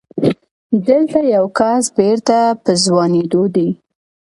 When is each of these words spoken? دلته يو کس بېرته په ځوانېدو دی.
دلته 0.87 1.19
يو 1.35 1.45
کس 1.57 1.83
بېرته 1.97 2.37
په 2.63 2.71
ځوانېدو 2.83 3.43
دی. 3.55 3.69